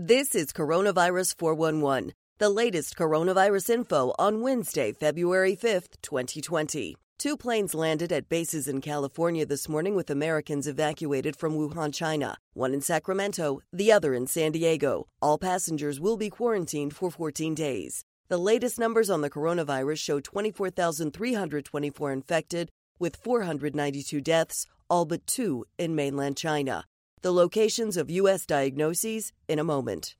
This 0.00 0.36
is 0.36 0.52
Coronavirus 0.52 1.34
411, 1.38 2.12
the 2.38 2.48
latest 2.48 2.94
coronavirus 2.96 3.70
info 3.70 4.14
on 4.16 4.42
Wednesday, 4.42 4.92
February 4.92 5.56
5th, 5.56 6.00
2020. 6.02 6.96
Two 7.18 7.36
planes 7.36 7.74
landed 7.74 8.12
at 8.12 8.28
bases 8.28 8.68
in 8.68 8.80
California 8.80 9.44
this 9.44 9.68
morning 9.68 9.96
with 9.96 10.08
Americans 10.08 10.68
evacuated 10.68 11.34
from 11.34 11.54
Wuhan, 11.54 11.92
China. 11.92 12.36
One 12.54 12.74
in 12.74 12.80
Sacramento, 12.80 13.60
the 13.72 13.90
other 13.90 14.14
in 14.14 14.28
San 14.28 14.52
Diego. 14.52 15.08
All 15.20 15.36
passengers 15.36 15.98
will 15.98 16.16
be 16.16 16.30
quarantined 16.30 16.94
for 16.94 17.10
14 17.10 17.56
days. 17.56 18.04
The 18.28 18.38
latest 18.38 18.78
numbers 18.78 19.10
on 19.10 19.22
the 19.22 19.30
coronavirus 19.30 19.98
show 19.98 20.20
24,324 20.20 22.12
infected, 22.12 22.70
with 23.00 23.16
492 23.16 24.20
deaths, 24.20 24.64
all 24.88 25.06
but 25.06 25.26
two 25.26 25.64
in 25.76 25.96
mainland 25.96 26.36
China. 26.36 26.84
The 27.20 27.32
locations 27.32 27.96
of 27.96 28.10
U.S. 28.10 28.46
diagnoses 28.46 29.32
in 29.48 29.58
a 29.58 29.64
moment. 29.64 30.14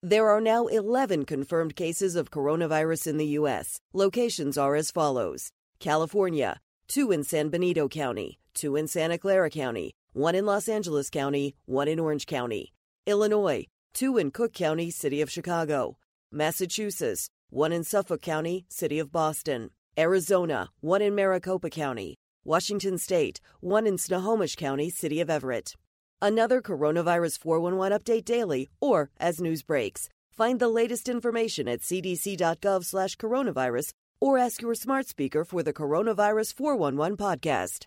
There 0.00 0.28
are 0.28 0.40
now 0.40 0.66
11 0.66 1.24
confirmed 1.24 1.74
cases 1.74 2.14
of 2.14 2.30
coronavirus 2.30 3.08
in 3.08 3.16
the 3.16 3.26
U.S. 3.38 3.80
Locations 3.92 4.56
are 4.56 4.76
as 4.76 4.92
follows 4.92 5.50
California, 5.80 6.60
two 6.86 7.10
in 7.10 7.24
San 7.24 7.48
Benito 7.48 7.88
County, 7.88 8.38
two 8.54 8.76
in 8.76 8.86
Santa 8.86 9.18
Clara 9.18 9.50
County, 9.50 9.92
one 10.12 10.36
in 10.36 10.46
Los 10.46 10.68
Angeles 10.68 11.10
County, 11.10 11.56
one 11.64 11.88
in 11.88 11.98
Orange 11.98 12.26
County. 12.26 12.72
Illinois, 13.06 13.66
two 13.92 14.18
in 14.18 14.30
Cook 14.30 14.52
County, 14.52 14.88
City 14.92 15.20
of 15.20 15.32
Chicago. 15.32 15.96
Massachusetts, 16.30 17.28
one 17.48 17.72
in 17.72 17.82
Suffolk 17.82 18.22
County, 18.22 18.66
City 18.68 19.00
of 19.00 19.10
Boston. 19.10 19.70
Arizona, 19.98 20.68
one 20.78 21.02
in 21.02 21.16
Maricopa 21.16 21.70
County. 21.70 22.16
Washington 22.44 22.96
State, 22.96 23.40
one 23.60 23.86
in 23.86 23.98
Snohomish 23.98 24.56
County, 24.56 24.88
City 24.88 25.20
of 25.20 25.28
Everett. 25.28 25.74
Another 26.22 26.62
Coronavirus 26.62 27.38
411 27.38 27.98
update 27.98 28.24
daily 28.24 28.68
or 28.80 29.10
as 29.18 29.40
news 29.40 29.62
breaks. 29.62 30.08
Find 30.30 30.58
the 30.58 30.68
latest 30.68 31.08
information 31.08 31.68
at 31.68 31.80
cdc.gov 31.80 32.84
slash 32.84 33.16
coronavirus 33.16 33.92
or 34.20 34.38
ask 34.38 34.62
your 34.62 34.74
smart 34.74 35.06
speaker 35.06 35.44
for 35.44 35.62
the 35.62 35.72
Coronavirus 35.72 36.54
411 36.54 37.16
podcast. 37.16 37.86